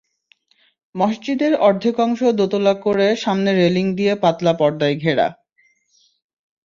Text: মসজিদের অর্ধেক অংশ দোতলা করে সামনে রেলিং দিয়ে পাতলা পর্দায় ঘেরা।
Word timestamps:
মসজিদের 0.95 1.53
অর্ধেক 1.59 1.95
অংশ 1.99 2.19
দোতলা 2.31 2.73
করে 2.75 3.07
সামনে 3.15 3.51
রেলিং 3.53 3.85
দিয়ে 3.95 4.13
পাতলা 4.15 4.53
পর্দায় 4.53 4.95
ঘেরা। 4.95 5.27